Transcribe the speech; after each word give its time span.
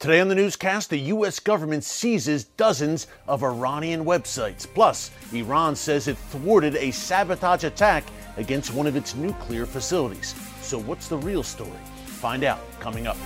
Today 0.00 0.20
on 0.20 0.28
the 0.28 0.34
newscast, 0.36 0.90
the 0.90 0.98
U.S. 1.10 1.40
government 1.40 1.82
seizes 1.82 2.44
dozens 2.44 3.08
of 3.26 3.42
Iranian 3.42 4.04
websites. 4.04 4.64
Plus, 4.64 5.10
Iran 5.32 5.74
says 5.74 6.06
it 6.06 6.16
thwarted 6.16 6.76
a 6.76 6.92
sabotage 6.92 7.64
attack 7.64 8.04
against 8.36 8.72
one 8.72 8.86
of 8.86 8.94
its 8.94 9.16
nuclear 9.16 9.66
facilities. 9.66 10.36
So, 10.62 10.78
what's 10.78 11.08
the 11.08 11.18
real 11.18 11.42
story? 11.42 11.72
Find 12.04 12.44
out 12.44 12.60
coming 12.78 13.08
up. 13.08 13.16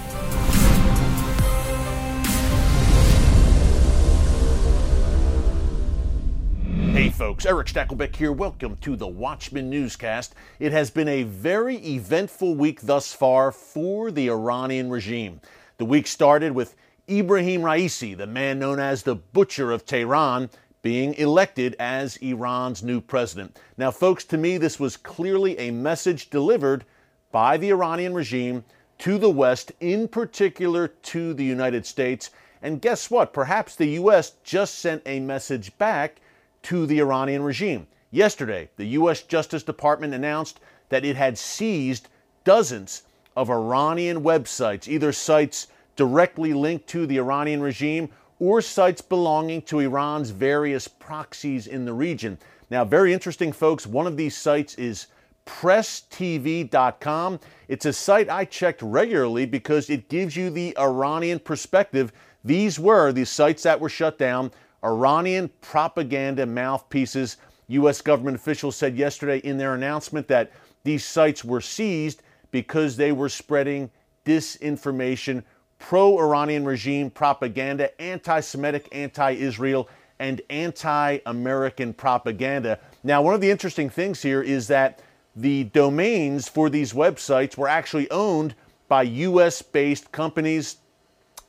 Hey 6.93 7.11
folks, 7.11 7.45
Erick 7.45 7.67
Stakelbeck 7.67 8.17
here. 8.17 8.33
Welcome 8.33 8.79
to 8.81 8.97
the 8.97 9.09
Watchman 9.09 9.69
Newscast. 9.69 10.35
It 10.59 10.73
has 10.73 10.91
been 10.91 11.09
a 11.09 11.25
very 11.25 11.77
eventful 11.77 12.55
week 12.55 12.81
thus 12.81 13.13
far 13.13 13.53
for 13.53 14.11
the 14.11 14.31
Iranian 14.31 14.89
regime. 14.89 15.43
The 15.79 15.85
week 15.85 16.07
started 16.07 16.53
with 16.53 16.77
Ibrahim 17.09 17.63
Raisi, 17.63 18.17
the 18.17 18.27
man 18.27 18.59
known 18.59 18.79
as 18.79 19.03
the 19.03 19.15
Butcher 19.17 19.73
of 19.73 19.85
Tehran, 19.85 20.51
being 20.83 21.15
elected 21.15 21.77
as 21.79 22.17
Iran's 22.19 22.83
new 22.83 23.01
president. 23.01 23.59
Now, 23.77 23.91
folks, 23.91 24.25
to 24.25 24.37
me, 24.37 24.59
this 24.59 24.79
was 24.79 24.97
clearly 24.97 25.59
a 25.59 25.71
message 25.71 26.29
delivered 26.29 26.85
by 27.31 27.57
the 27.57 27.71
Iranian 27.71 28.15
regime 28.15 28.65
to 28.99 29.19
the 29.19 29.31
West, 29.31 29.73
in 29.81 30.09
particular 30.09 30.89
to 30.89 31.35
the 31.35 31.45
United 31.45 31.87
States. 31.87 32.31
And 32.61 32.81
guess 32.81 33.11
what? 33.11 33.33
Perhaps 33.33 33.75
the 33.75 33.91
U.S. 33.91 34.33
just 34.45 34.79
sent 34.79 35.03
a 35.07 35.21
message 35.21 35.77
back 35.79 36.21
to 36.65 36.87
the 36.87 37.01
Iranian 37.01 37.43
regime. 37.43 37.87
Yesterday, 38.11 38.69
the 38.77 38.87
U.S. 38.87 39.23
Justice 39.23 39.63
Department 39.63 40.15
announced 40.15 40.61
that 40.91 41.05
it 41.05 41.17
had 41.17 41.39
seized 41.39 42.09
dozens 42.45 43.03
of 43.37 43.51
Iranian 43.51 44.23
websites, 44.23 44.89
either 44.89 45.13
sites 45.13 45.69
directly 45.97 46.53
linked 46.53 46.87
to 46.89 47.07
the 47.07 47.19
Iranian 47.19 47.61
regime 47.61 48.09
or 48.39 48.61
sites 48.61 49.01
belonging 49.01 49.63
to 49.63 49.79
Iran's 49.79 50.31
various 50.31 50.89
proxies 50.89 51.67
in 51.67 51.85
the 51.85 51.93
region. 51.93 52.39
Now, 52.71 52.85
very 52.85 53.13
interesting, 53.13 53.53
folks. 53.53 53.87
One 53.87 54.07
of 54.07 54.17
these 54.17 54.37
sites 54.37 54.75
is 54.75 55.07
presstv.com. 55.47 57.41
It's 57.69 57.87
a 57.87 57.93
site 57.93 58.29
I 58.29 58.45
checked 58.45 58.83
regularly 58.83 59.47
because 59.47 59.91
it 59.91 60.09
gives 60.09 60.37
you 60.37 60.51
the 60.51 60.77
Iranian 60.79 61.39
perspective. 61.39 62.13
These 62.45 62.79
were 62.81 63.13
the 63.13 63.25
sites 63.25 63.63
that 63.65 63.81
were 63.81 63.89
shut 63.89 64.19
down, 64.19 64.51
Iranian 64.85 65.51
propaganda 65.61 66.47
mouthpieces. 66.47 67.37
U.S. 67.69 68.01
government 68.03 68.37
officials 68.37 68.77
said 68.77 68.97
yesterday 68.97 69.39
in 69.39 69.57
their 69.57 69.75
announcement 69.75 70.27
that 70.29 70.51
these 70.85 71.05
sites 71.05 71.45
were 71.45 71.61
seized 71.61 72.23
because 72.53 72.97
they 72.97 73.11
were 73.11 73.29
spreading 73.29 73.91
disinformation, 74.25 75.43
pro 75.81 76.19
Iranian 76.21 76.65
regime 76.65 77.11
propaganda, 77.11 78.01
anti 78.01 78.39
Semitic, 78.39 78.89
anti 78.93 79.33
Israel, 79.33 79.89
and 80.21 80.41
anti 80.49 81.19
American 81.27 81.93
propaganda. 81.93 82.79
Now, 83.03 83.23
one 83.23 83.35
of 83.35 83.41
the 83.41 83.51
interesting 83.51 83.91
things 83.91 84.23
here 84.23 84.41
is 84.41 84.69
that 84.69 85.01
the 85.35 85.65
domains 85.65 86.49
for 86.49 86.71
these 86.71 86.93
websites 86.93 87.57
were 87.57 87.67
actually 87.67 88.09
owned 88.11 88.55
by 88.87 89.03
US 89.03 89.63
based 89.63 90.13
companies, 90.13 90.77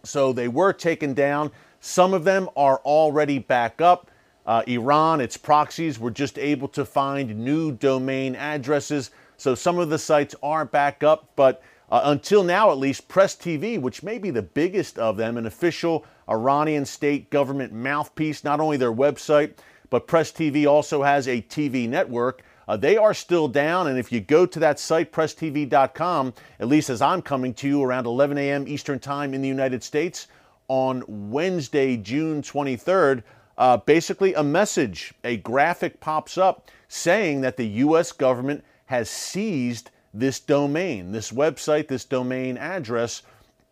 so 0.03 0.33
they 0.33 0.47
were 0.47 0.73
taken 0.73 1.13
down. 1.13 1.51
Some 1.81 2.13
of 2.13 2.23
them 2.23 2.49
are 2.55 2.77
already 2.85 3.39
back 3.39 3.81
up. 3.81 4.09
Uh, 4.45 4.63
Iran, 4.67 5.21
its 5.21 5.37
proxies, 5.37 5.99
were 5.99 6.11
just 6.11 6.39
able 6.39 6.67
to 6.69 6.85
find 6.85 7.39
new 7.39 7.71
domain 7.71 8.35
addresses. 8.35 9.11
So 9.43 9.55
some 9.55 9.77
of 9.77 9.89
the 9.89 9.99
sites 9.99 10.33
aren't 10.41 10.71
back 10.71 11.03
up, 11.03 11.27
but 11.35 11.61
uh, 11.91 11.99
until 12.05 12.45
now 12.45 12.71
at 12.71 12.77
least, 12.77 13.09
Press 13.09 13.35
TV, 13.35 13.77
which 13.77 14.01
may 14.01 14.17
be 14.17 14.29
the 14.29 14.41
biggest 14.41 14.97
of 14.97 15.17
them, 15.17 15.35
an 15.35 15.45
official 15.45 16.05
Iranian 16.29 16.85
state 16.85 17.29
government 17.29 17.73
mouthpiece, 17.73 18.45
not 18.45 18.61
only 18.61 18.77
their 18.77 18.93
website, 18.93 19.55
but 19.89 20.07
Press 20.07 20.31
TV 20.31 20.65
also 20.65 21.03
has 21.03 21.27
a 21.27 21.41
TV 21.41 21.89
network. 21.89 22.41
Uh, 22.69 22.77
they 22.77 22.95
are 22.95 23.13
still 23.13 23.49
down, 23.49 23.87
and 23.87 23.99
if 23.99 24.13
you 24.13 24.21
go 24.21 24.45
to 24.45 24.59
that 24.59 24.79
site, 24.79 25.11
presstv.com, 25.11 26.33
at 26.61 26.67
least 26.69 26.89
as 26.89 27.01
I'm 27.01 27.21
coming 27.21 27.53
to 27.55 27.67
you 27.67 27.83
around 27.83 28.05
11 28.05 28.37
a.m. 28.37 28.65
Eastern 28.65 28.97
Time 28.97 29.33
in 29.33 29.41
the 29.41 29.49
United 29.49 29.83
States 29.83 30.27
on 30.69 31.03
Wednesday, 31.05 31.97
June 31.97 32.41
23rd, 32.41 33.23
uh, 33.57 33.75
basically 33.75 34.33
a 34.35 34.41
message, 34.41 35.13
a 35.25 35.35
graphic 35.35 35.99
pops 35.99 36.37
up 36.37 36.69
saying 36.87 37.41
that 37.41 37.57
the 37.57 37.67
U.S. 37.67 38.13
government 38.13 38.63
has 38.93 39.09
seized 39.09 39.89
this 40.13 40.39
domain, 40.39 41.11
this 41.11 41.31
website, 41.31 41.87
this 41.87 42.05
domain 42.05 42.57
address. 42.57 43.23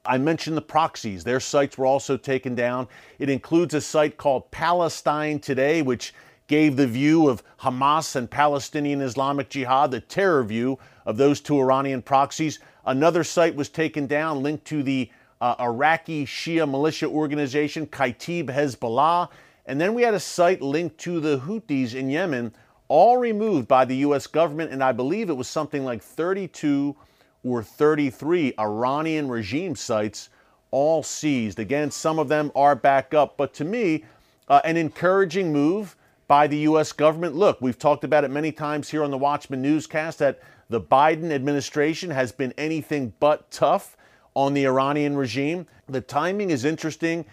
I 0.04 0.18
mentioned 0.18 0.58
the 0.58 0.64
proxies. 0.64 1.24
Their 1.24 1.40
sites 1.40 1.78
were 1.78 1.86
also 1.86 2.18
taken 2.18 2.56
down. 2.56 2.88
It 3.20 3.30
includes 3.30 3.76
a 3.76 3.82
site 3.82 4.18
called 4.18 4.50
Palestine 4.50 5.38
Today, 5.38 5.84
which 5.84 6.16
gave 6.48 6.76
the 6.76 6.88
view 6.88 7.30
of 7.30 7.44
Hamas 7.60 8.16
and 8.16 8.32
Palestinian 8.32 9.00
Islamic 9.00 9.52
Jihad, 9.52 9.92
the 9.92 10.02
terror 10.02 10.44
view 10.44 10.80
of 11.06 11.18
those 11.18 11.40
two 11.40 11.60
Iranian 11.60 12.02
proxies. 12.02 12.58
Another 12.84 13.24
site 13.24 13.54
was 13.54 13.70
taken 13.70 14.08
down 14.08 14.42
linked 14.42 14.66
to 14.66 14.82
the 14.82 15.12
uh, 15.40 15.54
Iraqi 15.60 16.26
Shia 16.26 16.68
militia 16.68 17.06
organization 17.06 17.86
Kataib 17.86 18.48
Hezbollah. 18.48 19.30
And 19.68 19.80
then 19.80 19.94
we 19.94 20.02
had 20.02 20.16
a 20.16 20.20
site 20.20 20.64
linked 20.64 20.98
to 21.02 21.20
the 21.20 21.38
Houthis 21.38 21.94
in 21.94 22.10
Yemen 22.10 22.56
all 22.92 23.16
removed 23.16 23.70
by 23.70 23.86
the 23.86 23.96
U.S. 23.98 24.28
government, 24.28 24.70
and 24.74 24.84
I 24.84 24.92
believe 24.92 25.30
it 25.30 25.38
was 25.38 25.48
something 25.48 25.86
like 25.86 26.04
32 26.04 26.94
or 27.42 27.64
33 27.64 28.54
Iranian 28.60 29.30
regime 29.30 29.78
sites 29.78 30.28
all 30.72 31.02
seized. 31.02 31.58
Again, 31.58 31.90
some 31.90 32.20
of 32.20 32.28
them 32.28 32.52
are 32.54 32.76
back 32.76 33.14
up, 33.14 33.38
but 33.38 33.54
to 33.54 33.64
me, 33.64 34.04
uh, 34.50 34.60
an 34.66 34.76
encouraging 34.76 35.54
move 35.54 35.96
by 36.28 36.48
the 36.48 36.58
U.S. 36.58 36.92
government. 36.92 37.34
Look, 37.34 37.62
we've 37.62 37.80
talked 37.80 38.04
about 38.04 38.26
it 38.26 38.30
many 38.30 38.52
times 38.52 38.90
here 38.90 39.06
on 39.06 39.12
the 39.12 39.18
Watchman 39.18 39.62
newscast 39.62 40.20
that 40.20 40.42
the 40.70 40.82
Biden 40.82 41.32
administration 41.32 42.10
has 42.10 42.34
been 42.34 42.54
anything 42.58 43.14
but 43.22 43.50
tough 43.52 43.96
on 44.36 44.54
the 44.54 44.66
Iranian 44.66 45.16
regime. 45.16 45.66
The 45.88 46.02
timing 46.02 46.50
is 46.50 46.66
interesting. 46.66 47.24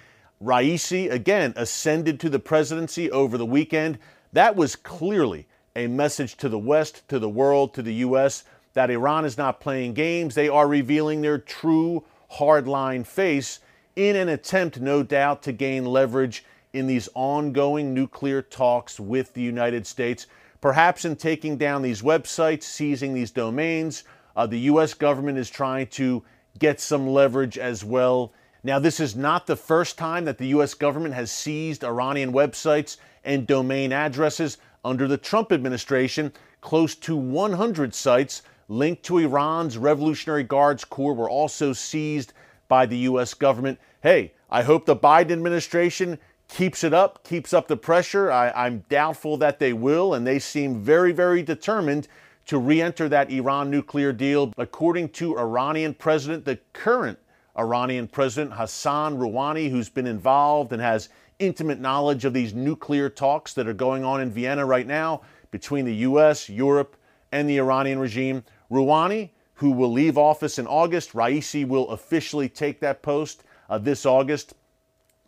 Raisi, 0.41 1.11
again, 1.11 1.53
ascended 1.57 2.21
to 2.21 2.29
the 2.29 2.39
presidency 2.39 3.11
over 3.11 3.37
the 3.37 3.45
weekend. 3.45 3.99
That 4.33 4.57
was 4.57 4.77
clearly 4.77 5.47
a 5.75 5.87
message 5.87 6.37
to 6.39 6.49
the 6.49 6.59
West, 6.59 7.07
to 7.09 7.19
the 7.19 7.29
world, 7.29 7.75
to 7.75 7.83
the 7.83 7.95
U.S. 7.95 8.45
that 8.75 8.91
Iran 8.91 9.25
is 9.25 9.39
not 9.39 9.61
playing 9.61 9.95
games. 9.95 10.35
They 10.35 10.49
are 10.49 10.69
revealing 10.69 11.21
their 11.21 11.39
true 11.39 12.05
hardline 12.33 13.07
face 13.07 13.61
in 13.97 14.17
an 14.17 14.29
attempt, 14.29 14.81
no 14.81 15.03
doubt, 15.03 15.43
to 15.43 15.53
gain 15.53 15.85
leverage 15.85 16.45
in 16.73 16.87
these 16.87 17.09
ongoing 17.15 17.95
nuclear 17.95 18.43
talks 18.43 19.01
with 19.01 19.33
the 19.35 19.41
United 19.41 19.87
States. 19.87 20.27
Perhaps 20.61 21.05
in 21.05 21.17
taking 21.17 21.57
down 21.57 21.83
these 21.83 22.03
websites, 22.03 22.65
seizing 22.65 23.15
these 23.15 23.31
domains, 23.31 24.05
uh, 24.37 24.47
the 24.47 24.61
U.S. 24.61 24.95
government 24.95 25.39
is 25.39 25.49
trying 25.49 25.87
to 25.89 26.23
get 26.59 26.81
some 26.81 27.09
leverage 27.09 27.57
as 27.57 27.85
well. 27.85 28.33
Now, 28.65 28.79
this 28.79 28.99
is 28.99 29.15
not 29.15 29.47
the 29.47 29.57
first 29.57 29.97
time 29.97 30.25
that 30.25 30.39
the 30.39 30.49
U.S. 30.49 30.75
government 30.75 31.15
has 31.15 31.31
seized 31.31 31.85
Iranian 31.85 32.33
websites 32.33 32.97
and 33.25 33.47
domain 33.47 33.93
addresses. 33.93 34.59
Under 34.85 35.07
the 35.07 35.17
Trump 35.17 35.53
administration, 35.53 36.33
close 36.61 36.95
to 36.97 37.17
100 37.17 37.95
sites 37.95 38.43
linked 38.69 39.03
to 39.05 39.19
Iran's 39.19 39.79
Revolutionary 39.79 40.43
Guards 40.43 40.85
Corps 40.85 41.15
were 41.15 41.31
also 41.31 41.73
seized 41.73 42.33
by 42.69 42.85
the 42.85 42.99
U.S. 42.99 43.33
government. 43.33 43.79
Hey, 44.03 44.33
I 44.51 44.63
hope 44.63 44.87
the 44.87 44.97
Biden 44.97 45.33
administration 45.33 46.19
keeps 46.49 46.83
it 46.83 46.95
up, 46.95 47.25
keeps 47.25 47.53
up 47.53 47.69
the 47.69 47.77
pressure. 47.77 48.31
I, 48.31 48.67
am 48.67 48.85
doubtful 48.89 49.37
that 49.39 49.59
they 49.59 49.73
will, 49.73 50.15
and 50.15 50.27
they 50.27 50.39
seem 50.39 50.81
very, 50.83 51.13
very 51.13 51.43
determined 51.43 52.09
to 52.47 52.59
re 52.59 52.81
enter 52.81 53.09
that 53.09 53.31
Iran 53.31 53.71
nuclear 53.71 54.13
deal. 54.13 54.53
According 54.57 55.11
to 55.11 55.39
Iranian 55.39 55.95
President, 55.95 56.45
the 56.45 56.59
current 56.73 57.19
Iranian 57.59 58.07
President 58.07 58.55
Hassan 58.55 59.19
Rouhani, 59.19 59.71
who's 59.71 59.89
been 59.89 60.07
involved 60.07 60.73
and 60.73 60.81
has 60.81 61.09
intimate 61.39 61.81
knowledge 61.81 62.25
of 62.25 62.33
these 62.33 62.55
nuclear 62.55 63.09
talks 63.09 63.53
that 63.55 63.67
are 63.67 63.75
going 63.75 64.05
on 64.05 64.21
in 64.21 64.31
Vienna 64.31 64.65
right 64.65 64.87
now 64.87 65.23
between 65.51 65.85
the 65.85 65.95
U.S., 65.97 66.49
Europe, 66.49 66.97
and 67.33 67.49
the 67.49 67.59
Iranian 67.59 67.99
regime. 67.99 68.45
Rouhani, 68.71 69.31
who 69.55 69.71
will 69.71 69.93
leave 69.93 70.17
office 70.17 70.59
in 70.59 70.67
August, 70.67 71.13
Raisi 71.13 71.67
will 71.67 71.91
officially 71.91 72.49
take 72.49 72.81
that 72.81 73.03
post 73.03 73.43
uh, 73.69 73.79
this 73.79 74.07
August. 74.07 74.55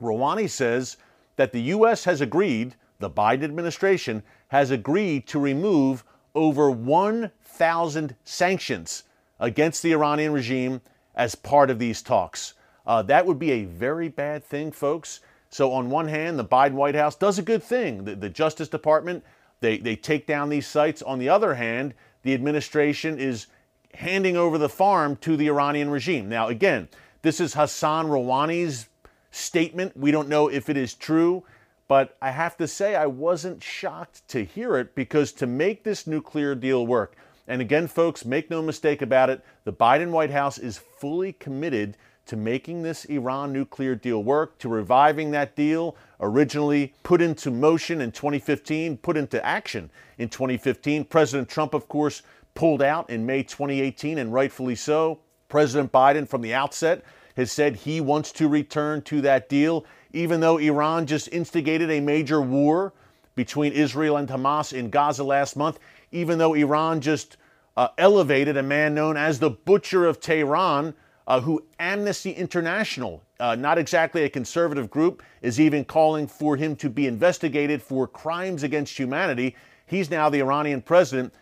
Rouhani 0.01 0.49
says 0.49 0.97
that 1.37 1.53
the 1.53 1.63
U.S. 1.63 2.05
has 2.05 2.21
agreed, 2.21 2.75
the 2.99 3.11
Biden 3.11 3.45
administration 3.45 4.23
has 4.49 4.71
agreed 4.71 5.27
to 5.29 5.39
remove 5.39 6.05
over 6.35 6.71
1,000 6.71 8.15
sanctions 8.25 9.05
against 9.39 9.83
the 9.83 9.93
Iranian 9.93 10.33
regime 10.33 10.81
as 11.21 11.35
part 11.35 11.69
of 11.69 11.79
these 11.79 12.01
talks. 12.01 12.55
Uh, 12.87 13.03
that 13.03 13.27
would 13.27 13.39
be 13.39 13.51
a 13.51 13.65
very 13.67 14.09
bad 14.09 14.43
thing, 14.43 14.73
folks. 14.73 15.21
So, 15.51 15.71
on 15.71 15.91
one 15.91 16.09
hand, 16.09 16.39
the 16.39 16.45
Biden 16.47 16.73
White 16.73 16.95
House 16.95 17.15
does 17.15 17.39
a 17.39 17.43
good 17.43 17.63
thing. 17.63 18.05
The, 18.05 18.15
the 18.15 18.31
Justice 18.31 18.69
Department, 18.69 19.23
they, 19.61 19.77
they 19.77 19.97
take 19.97 20.27
down 20.27 20.49
these 20.49 20.67
sites. 20.67 21.03
On 21.03 21.19
the 21.19 21.29
other 21.29 21.57
hand, 21.57 21.93
the 22.23 22.33
administration 22.33 23.19
is 23.19 23.49
handing 23.93 24.35
over 24.39 24.57
the 24.57 24.71
farm 24.71 25.17
to 25.17 25.37
the 25.37 25.49
Iranian 25.49 25.91
regime. 25.91 26.27
Now, 26.31 26.49
again, 26.49 26.89
This 27.23 27.39
is 27.39 27.53
Hassan 27.53 28.07
Rouhani's 28.07 28.89
statement. 29.31 29.95
We 29.95 30.11
don't 30.11 30.29
know 30.29 30.49
if 30.49 30.71
it 30.71 30.77
is 30.79 30.95
true, 30.95 31.45
but 31.87 32.17
I 32.23 32.31
have 32.31 32.57
to 32.57 32.67
say 32.67 32.97
I 32.97 33.07
wasn't 33.07 33.63
shocked 33.63 34.27
to 34.29 34.43
hear 34.43 34.79
it 34.79 34.95
because 34.95 35.33
to 35.33 35.47
make 35.47 35.85
this 35.85 36.07
nuclear 36.07 36.55
deal 36.55 36.87
work, 36.87 37.17
and 37.51 37.61
again, 37.61 37.89
folks, 37.89 38.25
make 38.25 38.49
no 38.49 38.63
mistake 38.63 39.03
about 39.03 39.29
it, 39.29 39.45
the 39.65 39.73
Biden 39.73 40.11
White 40.11 40.31
House 40.31 40.57
is 40.57 40.79
fully 40.79 41.33
committed 41.33 41.97
to 42.27 42.37
making 42.37 42.85
this 42.85 43.07
Iran 43.07 43.53
nuclear 43.53 43.97
deal 43.97 44.23
work, 44.23 44.57
to 44.59 44.69
reviving 44.69 45.33
that 45.33 45.57
deal, 45.57 45.97
originally 46.21 46.95
put 47.03 47.21
into 47.21 47.51
motion 47.51 48.01
in 48.01 48.13
2015, 48.13 48.99
put 48.99 49.17
into 49.17 49.45
action 49.45 49.91
in 50.17 50.29
2015. 50.29 51.07
President 51.07 51.49
Trump, 51.49 51.75
of 51.75 51.89
course, 51.89 52.23
pulled 52.55 52.83
out 52.83 53.11
in 53.11 53.27
May 53.27 53.43
2018, 53.43 54.19
and 54.19 54.33
rightfully 54.33 54.77
so. 54.77 55.19
President 55.49 55.91
Biden, 55.91 56.29
from 56.29 56.43
the 56.43 56.55
outset, 56.55 57.03
has 57.37 57.51
said 57.51 57.75
he 57.75 58.01
wants 58.01 58.31
to 58.31 58.47
return 58.47 59.03
to 59.03 59.21
that 59.23 59.49
deal, 59.49 59.85
even 60.13 60.39
though 60.39 60.59
Iran 60.59 61.05
just 61.05 61.27
instigated 61.33 61.91
a 61.91 61.99
major 61.99 62.41
war 62.41 62.93
between 63.41 63.73
Israel 63.73 64.19
and 64.19 64.29
Hamas 64.29 64.75
in 64.75 64.91
Gaza 64.91 65.25
last 65.25 65.57
month, 65.57 65.79
even 66.13 66.37
though 66.37 66.53
Iran 66.53 67.01
just 67.01 67.39
uh, 67.75 67.89
elevated 67.97 68.59
a 68.59 68.63
man 68.63 68.95
known 68.95 69.17
as 69.17 69.39
the 69.39 69.49
Butcher 69.49 70.05
of 70.05 70.21
Tehran 70.21 70.93
uh, 71.27 71.41
who 71.41 71.65
Amnesty 71.79 72.33
International, 72.33 73.23
uh, 73.39 73.55
not 73.55 73.79
exactly 73.79 74.25
a 74.25 74.29
conservative 74.29 74.91
group, 74.91 75.23
is 75.41 75.59
even 75.59 75.87
calling 75.87 76.27
for 76.27 76.55
him 76.55 76.77
to 76.77 76.91
be 76.91 77.07
investigated 77.07 77.81
for 77.81 78.07
crimes 78.07 78.63
against 78.63 78.99
humanity. 78.99 79.57
He's 79.87 80.11
now 80.11 80.29
the 80.29 80.41
Iranian 80.41 80.83
president. 80.83 81.33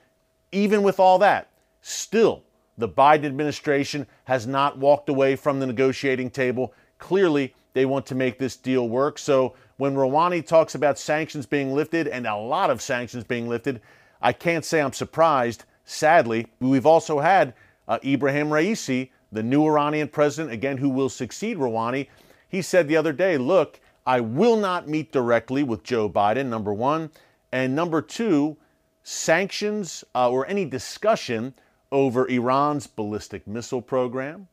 Even 0.52 0.84
with 0.84 1.00
all 1.00 1.18
that, 1.18 1.50
still, 1.80 2.44
the 2.76 2.88
Biden 2.88 3.24
administration 3.24 4.06
has 4.22 4.46
not 4.46 4.78
walked 4.78 5.08
away 5.08 5.34
from 5.34 5.58
the 5.58 5.66
negotiating 5.66 6.30
table. 6.30 6.72
Clearly, 6.98 7.54
they 7.74 7.86
want 7.86 8.06
to 8.06 8.14
make 8.14 8.38
this 8.38 8.56
deal 8.56 8.88
work. 8.88 9.18
So 9.18 9.54
when 9.76 9.94
Rouhani 9.94 10.44
talks 10.44 10.74
about 10.74 10.98
sanctions 10.98 11.46
being 11.46 11.72
lifted 11.72 12.08
and 12.08 12.26
a 12.26 12.36
lot 12.36 12.70
of 12.70 12.82
sanctions 12.82 13.24
being 13.24 13.48
lifted, 13.48 13.80
I 14.20 14.32
can't 14.32 14.64
say 14.64 14.80
I'm 14.80 14.92
surprised. 14.92 15.64
Sadly, 15.84 16.48
we've 16.60 16.86
also 16.86 17.20
had 17.20 17.54
uh, 17.86 17.98
Ibrahim 18.04 18.48
Raisi 18.48 19.10
the 19.30 19.42
new 19.42 19.66
Iranian 19.66 20.08
president, 20.08 20.52
again, 20.52 20.78
who 20.78 20.88
will 20.88 21.08
succeed 21.08 21.58
Rouhani, 21.58 22.08
he 22.48 22.62
said 22.62 22.88
the 22.88 22.96
other 22.96 23.12
day, 23.12 23.36
look, 23.36 23.80
I 24.06 24.20
will 24.20 24.56
not 24.56 24.88
meet 24.88 25.12
directly 25.12 25.62
with 25.62 25.82
Joe 25.82 26.08
Biden, 26.08 26.46
number 26.46 26.72
one. 26.72 27.10
And 27.52 27.74
number 27.74 28.00
two, 28.00 28.56
sanctions 29.02 30.04
uh, 30.14 30.30
or 30.30 30.46
any 30.46 30.64
discussion 30.64 31.54
over 31.92 32.26
Iran's 32.28 32.86
ballistic 32.86 33.46
missile 33.46 33.82
program 33.82 34.48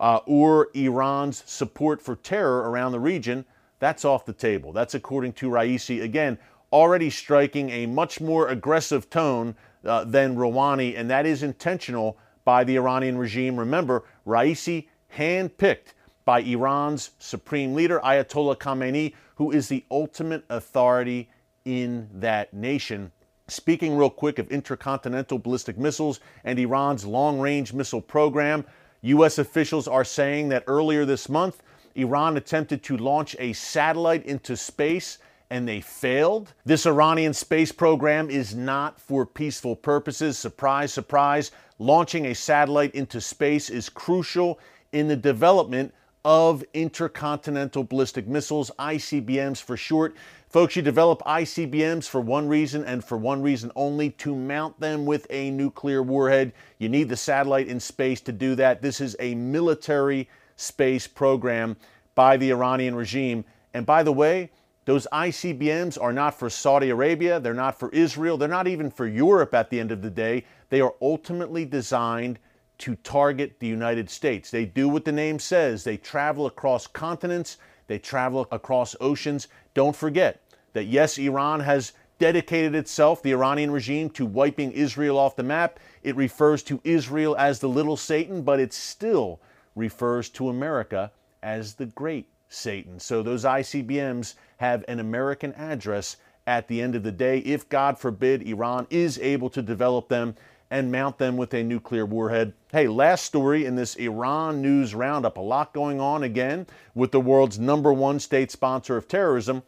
uh, 0.00 0.20
or 0.26 0.68
Iran's 0.74 1.42
support 1.46 2.02
for 2.02 2.16
terror 2.16 2.70
around 2.70 2.92
the 2.92 3.00
region, 3.00 3.44
that's 3.78 4.04
off 4.04 4.24
the 4.24 4.32
table. 4.32 4.72
That's 4.72 4.94
according 4.94 5.34
to 5.34 5.50
Raisi, 5.50 6.02
again, 6.02 6.38
already 6.72 7.10
striking 7.10 7.70
a 7.70 7.86
much 7.86 8.20
more 8.20 8.48
aggressive 8.48 9.08
tone 9.10 9.54
uh, 9.84 10.04
than 10.04 10.36
Rouhani, 10.36 10.98
and 10.98 11.10
that 11.10 11.26
is 11.26 11.42
intentional 11.42 12.18
by 12.44 12.64
the 12.64 12.76
Iranian 12.76 13.18
regime. 13.18 13.58
Remember, 13.58 14.04
Raisi 14.26 14.88
handpicked 15.16 15.94
by 16.24 16.40
Iran's 16.40 17.10
supreme 17.18 17.74
leader, 17.74 18.00
Ayatollah 18.00 18.56
Khamenei, 18.56 19.14
who 19.36 19.52
is 19.52 19.68
the 19.68 19.84
ultimate 19.90 20.44
authority 20.48 21.30
in 21.64 22.08
that 22.14 22.52
nation. 22.52 23.12
Speaking 23.48 23.96
real 23.96 24.10
quick 24.10 24.38
of 24.38 24.50
intercontinental 24.50 25.38
ballistic 25.38 25.78
missiles 25.78 26.20
and 26.44 26.58
Iran's 26.58 27.06
long 27.06 27.38
range 27.38 27.72
missile 27.72 28.00
program, 28.00 28.64
U.S. 29.06 29.38
officials 29.38 29.86
are 29.86 30.04
saying 30.04 30.48
that 30.48 30.64
earlier 30.66 31.04
this 31.04 31.28
month, 31.28 31.62
Iran 31.94 32.36
attempted 32.36 32.82
to 32.84 32.96
launch 32.96 33.36
a 33.38 33.52
satellite 33.52 34.26
into 34.26 34.56
space 34.56 35.18
and 35.48 35.66
they 35.66 35.80
failed. 35.80 36.52
This 36.64 36.86
Iranian 36.86 37.32
space 37.32 37.70
program 37.70 38.30
is 38.30 38.54
not 38.54 39.00
for 39.00 39.24
peaceful 39.24 39.76
purposes. 39.76 40.36
Surprise, 40.36 40.92
surprise. 40.92 41.52
Launching 41.78 42.26
a 42.26 42.34
satellite 42.34 42.94
into 42.94 43.20
space 43.20 43.70
is 43.70 43.88
crucial 43.88 44.58
in 44.92 45.06
the 45.06 45.16
development 45.16 45.94
of 46.26 46.64
intercontinental 46.74 47.84
ballistic 47.84 48.26
missiles, 48.26 48.68
ICBMs 48.80 49.62
for 49.62 49.76
short. 49.76 50.16
Folks, 50.48 50.74
you 50.74 50.82
develop 50.82 51.22
ICBMs 51.22 52.08
for 52.08 52.20
one 52.20 52.48
reason 52.48 52.84
and 52.84 53.04
for 53.04 53.16
one 53.16 53.40
reason 53.40 53.70
only 53.76 54.10
to 54.10 54.34
mount 54.34 54.80
them 54.80 55.06
with 55.06 55.28
a 55.30 55.52
nuclear 55.52 56.02
warhead. 56.02 56.52
You 56.78 56.88
need 56.88 57.08
the 57.08 57.16
satellite 57.16 57.68
in 57.68 57.78
space 57.78 58.20
to 58.22 58.32
do 58.32 58.56
that. 58.56 58.82
This 58.82 59.00
is 59.00 59.14
a 59.20 59.36
military 59.36 60.28
space 60.56 61.06
program 61.06 61.76
by 62.16 62.36
the 62.36 62.50
Iranian 62.50 62.96
regime. 62.96 63.44
And 63.72 63.86
by 63.86 64.02
the 64.02 64.10
way, 64.10 64.50
those 64.84 65.06
ICBMs 65.12 65.96
are 66.02 66.12
not 66.12 66.36
for 66.36 66.50
Saudi 66.50 66.90
Arabia, 66.90 67.38
they're 67.38 67.54
not 67.54 67.78
for 67.78 67.90
Israel, 67.90 68.36
they're 68.36 68.48
not 68.48 68.66
even 68.66 68.90
for 68.90 69.06
Europe 69.06 69.54
at 69.54 69.70
the 69.70 69.78
end 69.78 69.92
of 69.92 70.02
the 70.02 70.10
day. 70.10 70.44
They 70.70 70.80
are 70.80 70.94
ultimately 71.00 71.64
designed 71.64 72.40
to 72.78 72.94
target 72.96 73.58
the 73.58 73.66
United 73.66 74.10
States. 74.10 74.50
They 74.50 74.64
do 74.64 74.88
what 74.88 75.04
the 75.04 75.12
name 75.12 75.38
says. 75.38 75.84
They 75.84 75.96
travel 75.96 76.46
across 76.46 76.86
continents, 76.86 77.56
they 77.86 77.98
travel 77.98 78.46
across 78.50 78.96
oceans. 79.00 79.48
Don't 79.74 79.96
forget 79.96 80.42
that 80.72 80.84
yes, 80.84 81.18
Iran 81.18 81.60
has 81.60 81.92
dedicated 82.18 82.74
itself, 82.74 83.22
the 83.22 83.32
Iranian 83.32 83.70
regime, 83.70 84.10
to 84.10 84.26
wiping 84.26 84.72
Israel 84.72 85.18
off 85.18 85.36
the 85.36 85.42
map. 85.42 85.78
It 86.02 86.16
refers 86.16 86.62
to 86.64 86.80
Israel 86.84 87.36
as 87.38 87.58
the 87.60 87.68
little 87.68 87.96
Satan, 87.96 88.42
but 88.42 88.60
it 88.60 88.72
still 88.72 89.40
refers 89.74 90.28
to 90.30 90.48
America 90.48 91.12
as 91.42 91.74
the 91.74 91.86
great 91.86 92.28
Satan. 92.48 92.98
So 92.98 93.22
those 93.22 93.44
ICBMs 93.44 94.34
have 94.58 94.84
an 94.88 95.00
American 95.00 95.52
address 95.54 96.16
at 96.46 96.68
the 96.68 96.80
end 96.80 96.94
of 96.94 97.02
the 97.02 97.12
day 97.12 97.38
if, 97.38 97.68
God 97.68 97.98
forbid, 97.98 98.42
Iran 98.42 98.86
is 98.88 99.18
able 99.18 99.50
to 99.50 99.62
develop 99.62 100.08
them 100.08 100.34
and 100.70 100.90
mount 100.90 101.18
them 101.18 101.36
with 101.36 101.54
a 101.54 101.62
nuclear 101.62 102.04
warhead. 102.04 102.52
Hey, 102.72 102.88
last 102.88 103.24
story 103.24 103.64
in 103.64 103.76
this 103.76 103.94
Iran 103.96 104.60
news 104.60 104.94
roundup. 104.94 105.36
A 105.36 105.40
lot 105.40 105.72
going 105.72 106.00
on 106.00 106.22
again 106.22 106.66
with 106.94 107.12
the 107.12 107.20
world's 107.20 107.58
number 107.58 107.92
one 107.92 108.18
state 108.18 108.50
sponsor 108.50 108.96
of 108.96 109.06
terrorism. 109.06 109.62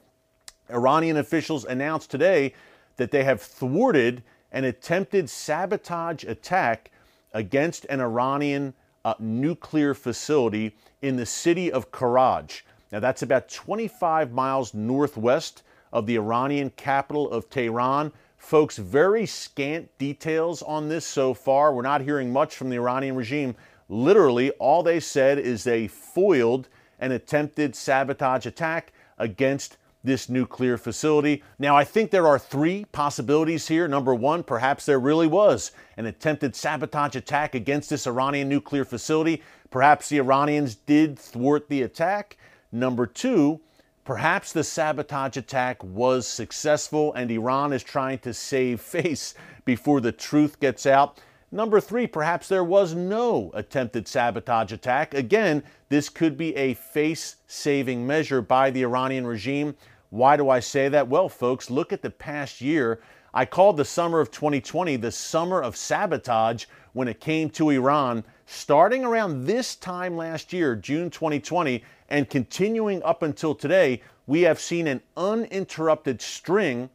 Iranian 0.71 1.17
officials 1.17 1.65
announced 1.65 2.11
today 2.11 2.53
that 2.97 3.11
they 3.11 3.25
have 3.25 3.41
thwarted 3.41 4.23
an 4.53 4.65
attempted 4.65 5.31
sabotage 5.31 6.25
attack 6.25 6.91
against 7.33 7.85
an 7.87 8.01
Iranian 8.01 8.75
uh, 9.05 9.15
nuclear 9.19 9.95
facility 9.95 10.77
in 11.01 11.17
the 11.17 11.27
city 11.27 11.71
of 11.71 11.91
Karaj. 11.91 12.63
Now, 12.91 13.01
that's 13.01 13.23
about 13.23 13.49
25 13.49 14.33
miles 14.33 14.75
northwest 14.75 15.63
of 15.93 16.07
the 16.07 16.17
Iranian 16.17 16.71
capital 16.71 17.31
of 17.31 17.49
Tehran. 17.51 18.13
Folks, 18.39 18.79
very 18.79 19.27
scant 19.27 19.91
details 19.99 20.63
on 20.63 20.89
this 20.89 21.05
so 21.05 21.35
far. 21.35 21.75
We're 21.75 21.83
not 21.83 22.01
hearing 22.01 22.33
much 22.33 22.57
from 22.57 22.71
the 22.71 22.77
Iranian 22.77 23.15
regime. 23.15 23.57
Literally, 23.89 24.51
all 24.53 24.83
they 24.83 25.01
said 25.01 25.39
is 25.39 25.65
they 25.65 25.87
foiled 25.87 26.69
an 26.99 27.13
attempted 27.13 27.77
sabotage 27.77 28.47
attack 28.47 28.93
against 29.19 29.77
this 30.05 30.29
nuclear 30.29 30.79
facility. 30.79 31.43
Now, 31.59 31.77
I 31.77 31.85
think 31.85 32.11
there 32.11 32.27
are 32.29 32.39
three 32.39 32.87
possibilities 32.93 33.69
here. 33.69 33.89
Number 33.89 34.15
one, 34.15 34.45
perhaps 34.45 34.87
there 34.87 35.01
really 35.01 35.27
was 35.27 35.73
an 35.97 36.07
attempted 36.07 36.55
sabotage 36.55 37.17
attack 37.17 37.55
against 37.55 37.91
this 37.91 38.07
Iranian 38.07 38.49
nuclear 38.49 38.85
facility. 38.85 39.43
Perhaps 39.71 40.09
the 40.09 40.19
Iranians 40.19 40.77
did 40.77 41.19
thwart 41.19 41.69
the 41.69 41.83
attack. 41.83 42.37
Number 42.71 43.07
two, 43.07 43.61
perhaps 44.09 44.55
the 44.55 44.65
sabotage 44.65 45.37
attack 45.37 45.85
was 45.85 46.27
successful 46.27 47.13
and 47.13 47.31
Iran 47.31 47.75
is 47.75 47.83
trying 47.83 48.19
to 48.21 48.33
save 48.33 48.81
face 48.97 49.35
before 49.67 50.01
the 50.01 50.13
truth 50.13 50.59
gets 50.61 50.87
out. 50.87 51.21
Number 51.53 51.79
three, 51.79 52.07
perhaps 52.07 52.49
there 52.49 52.65
was 52.65 52.95
no 52.95 53.51
attempted 53.53 54.09
sabotage 54.09 54.73
attack. 54.73 55.13
Again, 55.13 55.63
this 55.91 56.09
could 56.09 56.39
be 56.39 56.57
a 56.57 56.73
face 56.73 57.37
saving 57.49 58.07
measure 58.07 58.41
by 58.41 58.71
the 58.71 58.81
Iranian 58.81 59.27
regime. 59.27 59.75
Why 60.09 60.39
do 60.39 60.49
I 60.49 60.61
say 60.61 60.89
that? 60.89 61.09
Well, 61.09 61.29
folks, 61.29 61.69
look 61.69 61.93
at 61.93 62.01
the 62.01 62.09
past 62.09 62.63
year. 62.63 63.03
I 63.35 63.45
called 63.45 63.77
the 63.77 63.85
summer 63.85 64.21
of 64.21 64.31
2020 64.31 64.97
the 64.97 65.13
summer 65.13 65.61
of 65.61 65.77
sabotage 65.77 66.65
when 66.95 67.09
it 67.09 67.21
came 67.21 67.51
to 67.51 67.69
Iran. 67.69 68.25
Starting 68.51 69.05
around 69.05 69.45
this 69.45 69.77
time 69.77 70.17
last 70.17 70.55
year, 70.55 70.75
June 70.75 71.11
2020, 71.11 71.85
and 72.09 72.31
continuing 72.31 73.03
up 73.03 73.23
until 73.23 73.55
today, 73.55 74.01
we 74.27 74.41
have 74.41 74.59
seen 74.59 74.87
an 74.87 75.03
uninterrupted 75.19 76.23
string 76.23 76.89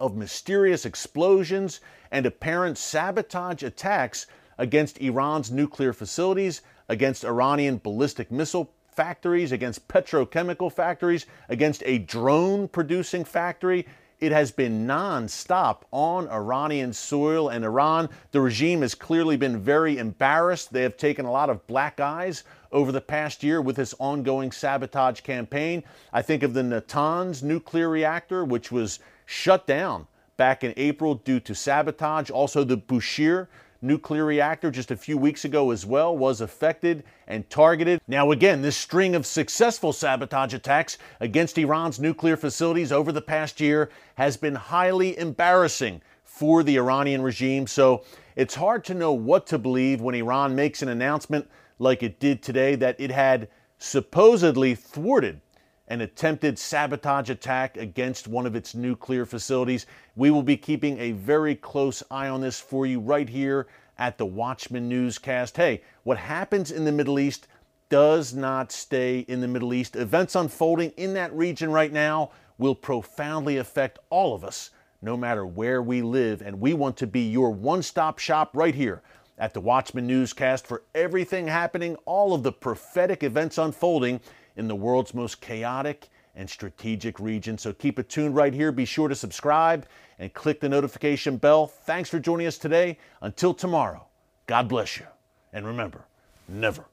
of 0.00 0.16
mysterious 0.16 0.84
explosions 0.84 1.80
and 2.10 2.26
apparent 2.26 2.76
sabotage 2.76 3.62
attacks 3.62 4.26
against 4.58 4.98
Iran's 4.98 5.52
nuclear 5.52 5.92
facilities, 5.92 6.62
against 6.88 7.24
Iranian 7.24 7.78
ballistic 7.78 8.32
missile 8.32 8.72
factories, 8.88 9.52
against 9.52 9.86
petrochemical 9.86 10.72
factories, 10.72 11.24
against 11.48 11.84
a 11.86 11.98
drone 11.98 12.66
producing 12.66 13.24
factory. 13.24 13.86
It 14.20 14.32
has 14.32 14.50
been 14.50 14.86
nonstop 14.86 15.82
on 15.90 16.28
Iranian 16.28 16.92
soil, 16.92 17.48
and 17.48 17.64
Iran, 17.64 18.08
the 18.30 18.40
regime 18.40 18.82
has 18.82 18.94
clearly 18.94 19.36
been 19.36 19.60
very 19.60 19.98
embarrassed. 19.98 20.72
They 20.72 20.82
have 20.82 20.96
taken 20.96 21.26
a 21.26 21.32
lot 21.32 21.50
of 21.50 21.66
black 21.66 22.00
eyes 22.00 22.44
over 22.72 22.90
the 22.90 23.00
past 23.00 23.42
year 23.42 23.60
with 23.60 23.76
this 23.76 23.94
ongoing 23.98 24.50
sabotage 24.52 25.20
campaign. 25.20 25.82
I 26.12 26.22
think 26.22 26.42
of 26.42 26.54
the 26.54 26.62
Natanz 26.62 27.42
nuclear 27.42 27.88
reactor, 27.88 28.44
which 28.44 28.72
was 28.72 28.98
shut 29.26 29.66
down 29.66 30.06
back 30.36 30.64
in 30.64 30.74
April 30.76 31.14
due 31.14 31.40
to 31.40 31.54
sabotage. 31.54 32.30
Also, 32.30 32.64
the 32.64 32.76
Bushehr 32.76 33.48
nuclear 33.84 34.24
reactor 34.24 34.70
just 34.70 34.90
a 34.90 34.96
few 34.96 35.16
weeks 35.18 35.44
ago 35.44 35.70
as 35.70 35.84
well 35.86 36.16
was 36.16 36.40
affected 36.40 37.04
and 37.26 37.48
targeted. 37.50 38.00
Now, 38.08 38.30
again, 38.30 38.62
this 38.62 38.76
string 38.76 39.14
of 39.14 39.26
successful 39.26 39.92
sabotage 39.92 40.54
attacks 40.54 40.98
against 41.20 41.58
Iran's 41.58 42.00
nuclear 42.00 42.36
facilities 42.36 42.90
over 42.90 43.12
the 43.12 43.22
past 43.22 43.60
year 43.60 43.90
has 44.16 44.36
been 44.36 44.54
highly 44.54 45.16
embarrassing 45.18 46.00
for 46.24 46.62
the 46.62 46.76
Iranian 46.76 47.22
regime. 47.22 47.66
So 47.66 48.04
it's 48.34 48.54
hard 48.54 48.84
to 48.86 48.94
know 48.94 49.12
what 49.12 49.46
to 49.48 49.58
believe 49.58 50.00
when 50.00 50.14
Iran 50.14 50.54
makes 50.56 50.82
an 50.82 50.88
announcement 50.88 51.48
like 51.78 52.02
it 52.02 52.18
did 52.18 52.42
today 52.42 52.74
that 52.76 52.98
it 52.98 53.10
had 53.10 53.48
supposedly 53.78 54.74
thwarted 54.74 55.40
an 55.88 56.00
attempted 56.00 56.58
sabotage 56.58 57.30
attack 57.30 57.76
against 57.76 58.26
one 58.26 58.46
of 58.46 58.56
its 58.56 58.74
nuclear 58.74 59.26
facilities. 59.26 59.86
We 60.16 60.30
will 60.30 60.42
be 60.42 60.56
keeping 60.56 60.98
a 60.98 61.12
very 61.12 61.54
close 61.54 62.02
eye 62.10 62.28
on 62.28 62.40
this 62.40 62.58
for 62.58 62.86
you 62.86 63.00
right 63.00 63.28
here 63.28 63.66
at 63.98 64.18
the 64.18 64.26
Watchman 64.26 64.88
Newscast. 64.88 65.56
Hey, 65.56 65.82
what 66.02 66.18
happens 66.18 66.70
in 66.70 66.84
the 66.84 66.92
Middle 66.92 67.18
East 67.18 67.46
does 67.90 68.34
not 68.34 68.72
stay 68.72 69.20
in 69.20 69.40
the 69.40 69.48
Middle 69.48 69.74
East. 69.74 69.94
Events 69.94 70.34
unfolding 70.34 70.90
in 70.96 71.14
that 71.14 71.32
region 71.34 71.70
right 71.70 71.92
now 71.92 72.30
will 72.58 72.74
profoundly 72.74 73.58
affect 73.58 73.98
all 74.10 74.34
of 74.34 74.44
us, 74.44 74.70
no 75.02 75.16
matter 75.16 75.44
where 75.44 75.82
we 75.82 76.00
live. 76.02 76.40
And 76.40 76.60
we 76.60 76.72
want 76.72 76.96
to 76.98 77.06
be 77.06 77.20
your 77.20 77.50
one 77.50 77.82
stop 77.82 78.18
shop 78.18 78.50
right 78.54 78.74
here 78.74 79.02
at 79.38 79.52
the 79.52 79.60
Watchman 79.60 80.06
Newscast 80.06 80.66
for 80.66 80.84
everything 80.94 81.46
happening, 81.46 81.96
all 82.06 82.34
of 82.34 82.42
the 82.42 82.52
prophetic 82.52 83.22
events 83.22 83.58
unfolding 83.58 84.20
in 84.56 84.68
the 84.68 84.74
world's 84.74 85.14
most 85.14 85.40
chaotic 85.40 86.08
and 86.36 86.48
strategic 86.48 87.20
region. 87.20 87.56
So 87.58 87.72
keep 87.72 87.98
it 87.98 88.08
tuned 88.08 88.34
right 88.34 88.52
here. 88.52 88.72
Be 88.72 88.84
sure 88.84 89.08
to 89.08 89.14
subscribe 89.14 89.86
and 90.18 90.32
click 90.34 90.60
the 90.60 90.68
notification 90.68 91.36
bell. 91.36 91.66
Thanks 91.66 92.08
for 92.08 92.18
joining 92.18 92.46
us 92.46 92.58
today. 92.58 92.98
Until 93.20 93.54
tomorrow, 93.54 94.06
God 94.46 94.68
bless 94.68 94.98
you. 94.98 95.06
And 95.52 95.66
remember, 95.66 96.04
never 96.48 96.84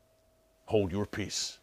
hold 0.66 0.92
your 0.92 1.06
peace. 1.06 1.58